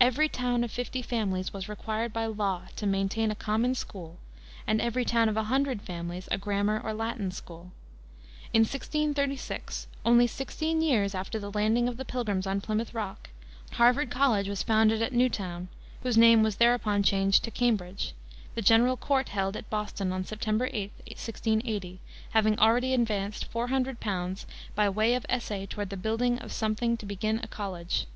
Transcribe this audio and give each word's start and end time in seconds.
Every 0.00 0.28
town 0.28 0.62
of 0.62 0.70
fifty 0.70 1.02
families 1.02 1.52
was 1.52 1.68
required 1.68 2.12
by 2.12 2.26
law 2.26 2.68
to 2.76 2.86
maintain 2.86 3.32
a 3.32 3.34
common 3.34 3.74
school, 3.74 4.18
and 4.68 4.80
every 4.80 5.04
town 5.04 5.28
of 5.28 5.36
a 5.36 5.42
hundred 5.50 5.82
families 5.82 6.28
a 6.30 6.38
grammar 6.38 6.80
or 6.80 6.94
Latin 6.94 7.32
school. 7.32 7.72
In 8.52 8.60
1636, 8.60 9.88
only 10.06 10.28
sixteen 10.28 10.80
years 10.80 11.12
after 11.12 11.40
the 11.40 11.50
landing 11.50 11.88
of 11.88 11.96
the 11.96 12.04
Pilgrims 12.04 12.46
on 12.46 12.60
Plymouth 12.60 12.94
Rock, 12.94 13.30
Harvard 13.72 14.12
College 14.12 14.48
was 14.48 14.62
founded 14.62 15.02
at 15.02 15.12
Newtown, 15.12 15.66
whose 16.04 16.16
name 16.16 16.44
was 16.44 16.58
thereupon 16.58 17.02
changed 17.02 17.42
to 17.42 17.50
Cambridge, 17.50 18.14
the 18.54 18.62
General 18.62 18.96
Court 18.96 19.30
held 19.30 19.56
at 19.56 19.68
Boston 19.70 20.12
on 20.12 20.24
September 20.24 20.68
8, 20.72 20.92
1680, 20.98 21.98
having 22.30 22.56
already 22.60 22.94
advanced 22.94 23.44
400 23.46 23.98
pounds 23.98 24.46
"by 24.76 24.88
way 24.88 25.14
of 25.16 25.26
essay 25.28 25.66
towards 25.66 25.90
the 25.90 25.96
building 25.96 26.38
of 26.38 26.52
something 26.52 26.96
to 26.96 27.04
begin 27.04 27.40
a 27.42 27.48
college." 27.48 28.06